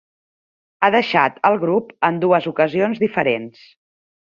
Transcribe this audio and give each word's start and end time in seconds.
Ha 0.81 0.89
deixat 0.95 1.37
el 1.51 1.59
grup 1.65 1.93
en 2.11 2.19
dues 2.25 2.49
ocasions 2.55 3.05
diferents. 3.07 3.65